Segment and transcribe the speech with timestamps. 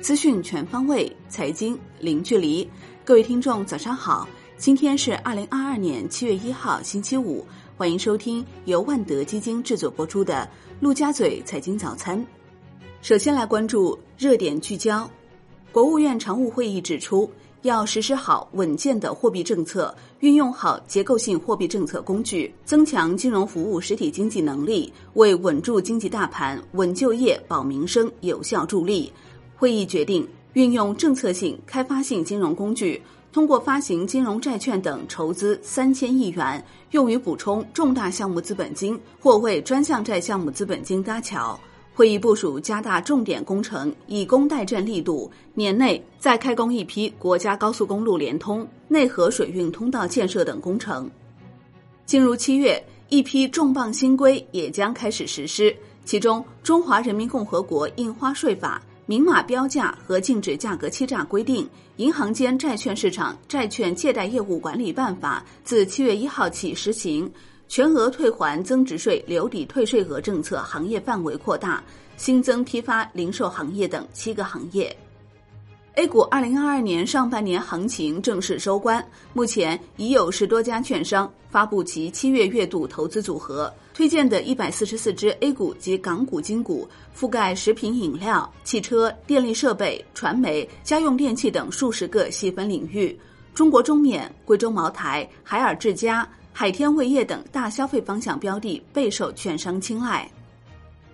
[0.00, 2.68] 资讯全方位，财经零距离。
[3.04, 4.28] 各位听众，早上好！
[4.56, 7.44] 今天是二零二二年七月一号，星期五。
[7.76, 10.48] 欢迎收听由万德基金制作播出的
[10.80, 12.18] 《陆家嘴财经早餐》。
[13.02, 15.08] 首先来关注热点聚焦。
[15.72, 17.28] 国务院常务会议指出，
[17.62, 29.12] 要实施好稳健的货币政策，运用好结构性货币政策工具，增强金融服务实体经济能力，为稳住经济大盘、稳就业、保民生有效助力。
[29.58, 41.58] 会议决定运用政策性、开发性金融工具，通过发行金融债券等筹资三千亿元，用于补充重大项目资本金或为专项债项目资本金搭桥。
[41.92, 51.10] 会议部署加大重点工程以工代赈力度，年内再开工一批国家高速公路联通、内河水运通道建设等工程。
[52.06, 58.80] 进入七月，一批重磅新规也将开始实施，其中《中华人民共和国印花税法》。
[59.08, 61.64] 明码标价和禁止价格欺诈规定，
[61.96, 67.26] 《银行间债券市场债券借贷业务管理办法》自七月一号起实行，
[67.68, 71.82] 全额退还增值税留抵退税额政策行业范围扩大，
[72.18, 74.94] 新增批发、零售行业等七个行业。
[75.94, 86.88] A 股二零二二年上半年行情正式收官，目前已有十多家券商发布其七月月度投资组合，推荐的一百四十四只 A 股及港股金股，
[87.18, 93.18] 覆盖食品饮料、汽车、电力设备、传媒、家用电器等数十个细分领域。
[93.54, 100.30] 中国中免、贵州茅台、海尔智家、海天味业等大消费方向标的备受券商青睐。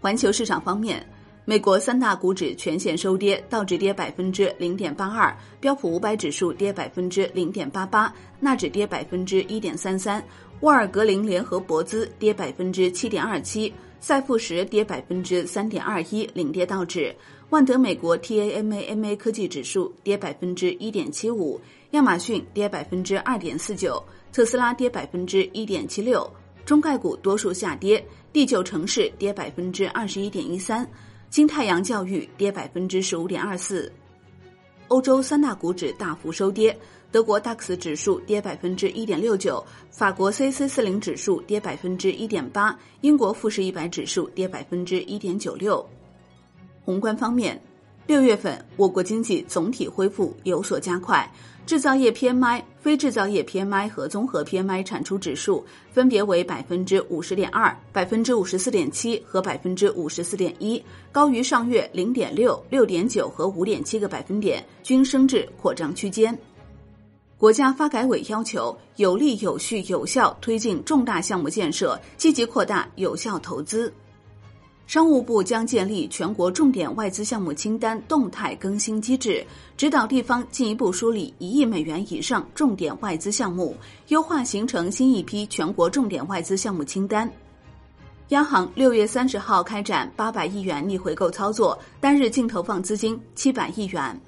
[0.00, 1.04] 环球市场方面。
[1.48, 10.22] 美国三大股指全线收跌，道指跌百分之零点八二，标普五百指数跌百分之零点八八，纳指跌百分之一点三三，
[10.60, 17.16] 沃尔格林联合博资跌百分之七点二七，赛富时跌百分之三点二一，领跌道指。
[17.48, 21.58] 万德美国 TAMAMA 科技指数跌百分之一点七五，
[21.92, 24.04] 亚马逊跌百分之二点四九，
[24.34, 26.30] 特斯拉跌百分之一点七六，
[26.66, 28.04] 中概股多数下跌，
[28.34, 30.86] 第九城市跌百分之二十一点一三。
[31.30, 33.92] 金太阳教育跌百分之十五点二四，
[34.88, 36.76] 欧洲三大股指大幅收跌，
[37.12, 45.86] 德国 DAX 指数跌百分之一点六九，法国 c c 四零指数跌百分之一点八，英国富时一百指数跌百分之一点九六。
[46.84, 47.60] 宏观方面。
[48.06, 51.30] 六月份，我国经济总体恢复有所加快，
[51.66, 55.62] 制造业 PMI、非制造业 PMI 和综合 PMI 产出指数
[55.92, 60.82] 分别为百分之五十点二、百分之五十四点七和百分之五十四点一，
[61.12, 66.34] 高于上月零点六、六点九和五点七个百分点，均升至扩张区间。
[67.36, 73.92] 国家发改委要求有力、有序、有效推进重大项目建设，积极扩大有效投资。
[74.88, 83.76] 商务部将建立全国重点外资项目清单动态更新机制，指导地方进一步梳理一亿美元以上重点外资项目，
[84.08, 87.30] 优化形成新一批全国重点外资项目清单。
[88.28, 94.18] 央行六月三十号开展八百亿元逆回购操作，单日净投放资金七百亿元。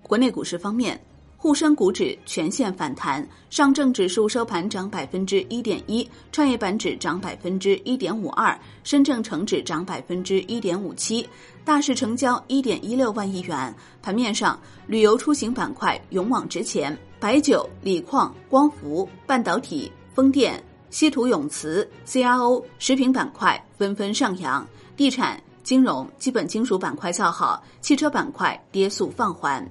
[0.00, 0.98] 国内股市方面。
[1.38, 11.28] 沪深股指全线反弹，上证指数收盘涨百分之一点一，创业板指涨百分之一点五二，深证成指涨百分之一点五七，
[11.62, 13.72] 大市成交一点一六万亿元。
[14.02, 29.64] 盘面上，旅游出行板块勇往直前，白酒、锂矿、光伏、半导体、风电、稀土永磁、CRO、食品板块纷纷上扬，地产、金融、基本金属板块造好，汽车板块跌速放缓。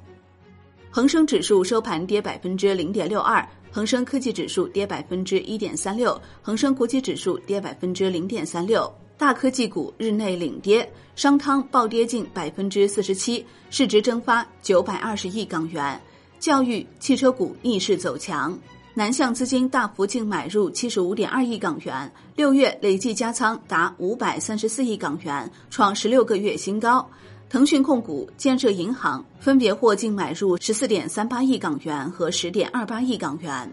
[0.96, 8.90] 恒生指数收盘跌百分之零点六二，恒生科技指数跌百分之一点三六，恒生国际指数跌百分之零点三六。
[9.18, 16.02] 大科技股日内领跌，商汤暴跌近百分之四十七，市值蒸发九百二十亿港元。
[16.40, 18.58] 教育、汽车股逆势走强，
[18.94, 27.06] 南向资金大幅净买入七十五点二亿港元，六月累计加仓达五百三十四亿港元，创十六个月新高。
[27.48, 33.72] 腾讯控股、建设银行分别获净买入十四点三八亿港元和十点二八亿港元。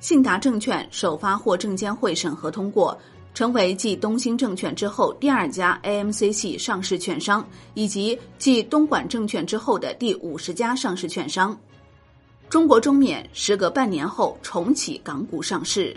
[0.00, 2.96] 信达证券首发获证监会审核通过，
[3.32, 11.58] 成为继东兴证券之后第二家 AMC 系上市券商，以及继东莞证券之后的第五十家上市券商。
[12.48, 15.96] 中国中免时隔半年后重启港股上市。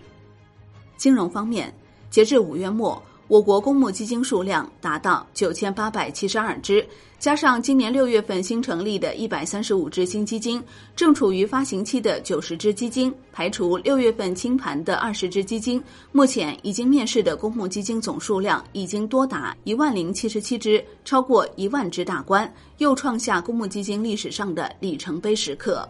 [0.98, 1.74] 金融方面，
[2.10, 3.02] 截至五月末。
[3.30, 6.84] 我国公募基金数量达到九千八百七十二只。
[7.20, 10.64] 加上今年六月份新成立的一百三十五只新基金，
[10.96, 15.80] 正处于发行期的九十只基金，排除六月份清盘的二十只基金，
[16.12, 25.88] 目前已经面世的公募基金总数量已经多达一万零七十七只，超过一万只大关，又创下公募基金历史上的里程碑时刻。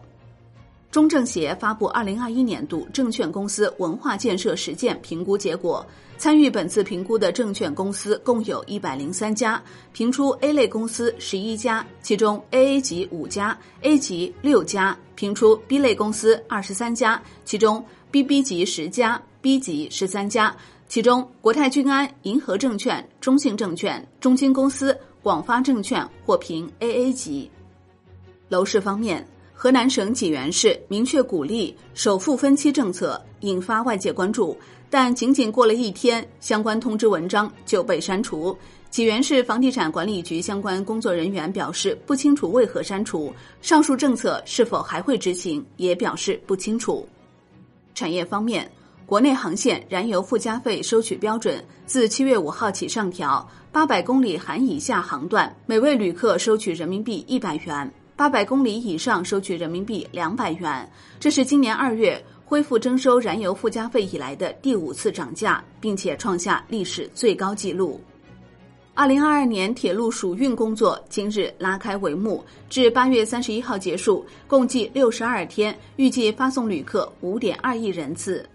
[0.91, 5.85] 中证协发布二零二一年度证券公司文化建设实践评估结果。
[6.17, 9.61] 参与本次评估的证券公司共有一百零三家，
[9.93, 17.81] 评出 A 类公司十一家，其中 AA 级五家，A 级六家；评出 B 类公司二十三家，其中
[18.11, 20.53] BB 级十家，B 级十三家。
[20.89, 27.49] 其中国泰君安、银河证券、中信证券、中金公司、广发证券获评 AA 级。
[28.49, 29.25] 楼市方面，
[29.61, 34.57] 河南省济源市明确鼓励首付分期政策，引发外界关注。
[34.89, 38.57] 但仅仅过了一天，相关通知文章就被删除。
[38.89, 47.05] 济源市房地产管理局相关工作人员表示不清楚为何删除，上述政策是否还会执行，也表示不清楚。
[47.93, 48.71] 产业方面，
[49.05, 60.91] 国内航线燃油附加费收取标准自七月五号起上调，八百公里含以下航段每位旅客收取人民币一百元，八百公里以上收取人民币两百元。
[61.21, 62.21] 这是今年二月。
[62.43, 68.01] 恢复征收燃油附加费以来的第五次涨价，并且创下历史最高纪录。
[68.93, 78.45] 二零二二年铁路暑运工作今日拉开帷幕，至八月三十一号结束，共计六十二天，预计发送旅客五点二亿人次。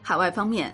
[0.00, 0.72] 海外方面，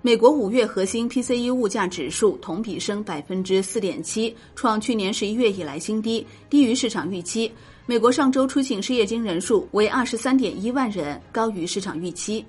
[0.00, 7.50] 美国五月核心 PCE 物价指数同比升百分之四点七，创去年十一月以来新低，低于市场预期。
[7.84, 12.44] 美国上周出境失业金人数为二十三点一万人，高于市场预期。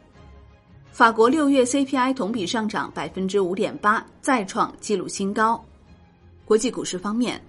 [0.92, 5.63] 法国六月 CPI 同比上涨百分之五点八，再创纪录新高。
[6.45, 7.42] 国际股市方面，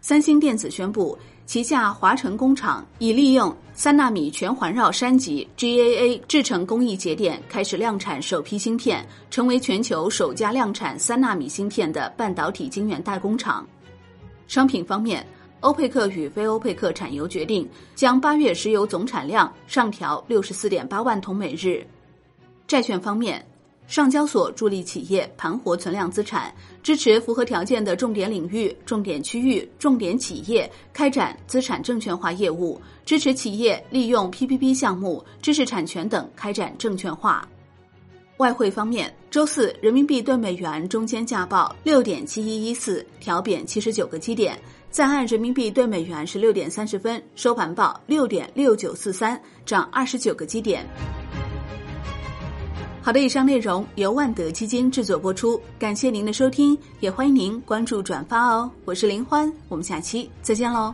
[0.00, 13.66] 三星电子宣布旗下华城工厂已利用三纳米全环绕山脊 GAA 制程工艺节点开始量产首批芯片，成为全球首家量产三纳米芯片的半导体晶圆代工厂。
[14.46, 15.26] 商品方面。
[15.60, 21.84] 欧佩克与非欧佩克产油决定将八月石油总产量上调六十四点八万桶每日。
[22.68, 23.44] 债券方面，
[23.86, 26.52] 上交所助力企业盘活存量资产，
[26.82, 37.48] 支持符合条件的重点领域、重点区域、重点企业开展资产证券化业务，支持企业利用 PPP 项目、知识产权等开展证券化。
[38.38, 44.58] 外汇方面，周四人民币对美元中间价报六点七一一四，调贬七十九个基点。
[44.90, 50.86] 在岸人民币对美元十六点三十分，收盘报六点六九四三，涨二十九个基点。
[53.06, 58.68] 好的，以上内容由万德基金制作播出，感谢您的收听，也欢迎您关注转发哦。
[58.84, 60.92] 我是林欢，我们下期再见喽。